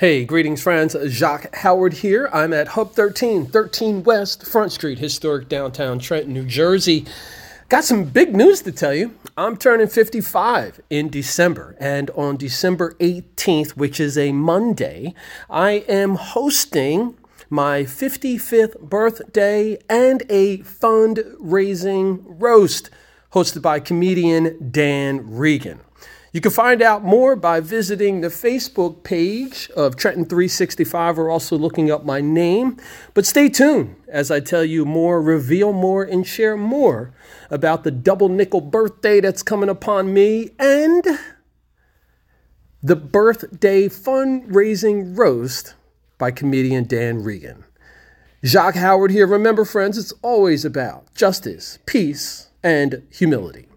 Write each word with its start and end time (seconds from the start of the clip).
Hey, 0.00 0.24
greetings, 0.24 0.62
friends. 0.62 0.96
Jacque 1.10 1.54
Howard 1.56 1.92
here. 1.92 2.30
I'm 2.32 2.54
at 2.54 2.68
Hub 2.68 2.94
13, 2.94 3.44
13 3.44 4.02
West 4.02 4.46
Front 4.46 4.72
Street, 4.72 4.98
historic 4.98 5.46
downtown 5.46 5.98
Trenton, 5.98 6.32
New 6.32 6.46
Jersey. 6.46 7.04
Got 7.68 7.84
some 7.84 8.04
big 8.04 8.34
news 8.34 8.62
to 8.62 8.72
tell 8.72 8.94
you. 8.94 9.14
I'm 9.36 9.58
turning 9.58 9.88
55 9.88 10.80
in 10.88 11.10
December, 11.10 11.76
and 11.78 12.08
on 12.12 12.38
December 12.38 12.94
18th, 12.94 13.72
which 13.72 14.00
is 14.00 14.16
a 14.16 14.32
Monday, 14.32 15.14
I 15.50 15.84
am 15.86 16.14
hosting 16.14 17.18
my 17.50 17.82
55th 17.82 18.80
birthday 18.80 19.76
and 19.90 20.22
a 20.30 20.60
fundraising 20.60 22.24
roast 22.24 22.88
hosted 23.34 23.60
by 23.60 23.80
comedian 23.80 24.70
Dan 24.70 25.36
Regan. 25.36 25.80
You 26.32 26.40
can 26.40 26.52
find 26.52 26.80
out 26.80 27.02
more 27.02 27.34
by 27.34 27.58
visiting 27.58 28.20
the 28.20 28.28
Facebook 28.28 29.02
page 29.02 29.68
of 29.70 29.96
Trenton 29.96 30.24
365 30.24 31.18
or 31.18 31.28
also 31.28 31.58
looking 31.58 31.90
up 31.90 32.04
my 32.04 32.20
name. 32.20 32.76
But 33.14 33.26
stay 33.26 33.48
tuned 33.48 33.96
as 34.06 34.30
I 34.30 34.38
tell 34.38 34.64
you 34.64 34.84
more, 34.84 35.20
reveal 35.20 35.72
more, 35.72 36.04
and 36.04 36.24
share 36.24 36.56
more 36.56 37.12
about 37.50 37.82
the 37.82 37.90
double 37.90 38.28
nickel 38.28 38.60
birthday 38.60 39.20
that's 39.20 39.42
coming 39.42 39.68
upon 39.68 40.14
me 40.14 40.50
and 40.58 41.04
the 42.80 42.96
birthday 42.96 43.88
fundraising 43.88 45.18
roast 45.18 45.74
by 46.16 46.30
comedian 46.30 46.84
Dan 46.84 47.24
Regan. 47.24 47.64
Jacque 48.44 48.76
Howard 48.76 49.10
here. 49.10 49.26
Remember, 49.26 49.64
friends, 49.64 49.98
it's 49.98 50.14
always 50.22 50.64
about 50.64 51.12
justice, 51.14 51.80
peace, 51.86 52.48
and 52.62 53.02
humility. 53.10 53.69